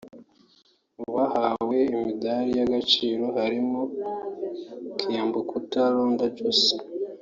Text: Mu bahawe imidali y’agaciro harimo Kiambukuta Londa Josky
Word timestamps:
Mu 0.97 1.05
bahawe 1.15 1.77
imidali 1.95 2.51
y’agaciro 2.59 3.23
harimo 3.37 3.81
Kiambukuta 4.99 5.79
Londa 5.93 6.25
Josky 6.37 6.85